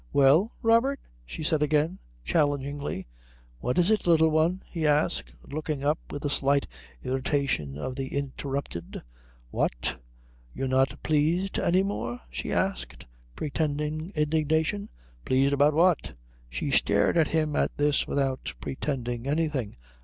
"Well, 0.11 0.51
Robert?" 0.63 0.99
she 1.27 1.43
said 1.43 1.61
again, 1.61 1.99
challengingly. 2.23 3.05
"What 3.59 3.77
is 3.77 3.91
it, 3.91 4.07
Little 4.07 4.31
One?" 4.31 4.63
he 4.65 4.87
asked, 4.87 5.31
looking 5.47 5.83
up 5.83 5.99
with 6.09 6.23
the 6.23 6.29
slight 6.31 6.65
irritation 7.03 7.77
of 7.77 7.95
the 7.95 8.07
interrupted. 8.17 9.03
"What? 9.51 10.01
You're 10.55 10.67
not 10.67 11.03
pleased 11.03 11.59
any 11.59 11.83
more?" 11.83 12.19
she 12.31 12.51
asked, 12.51 13.05
pretending 13.35 14.11
indignation. 14.15 14.89
"Pleased 15.23 15.53
about 15.53 15.75
what?" 15.75 16.13
She 16.49 16.71
stared 16.71 17.15
at 17.15 17.27
him 17.27 17.55
at 17.55 17.77
this 17.77 18.07
without 18.07 18.55
pretending 18.59 19.27
anything. 19.27 19.77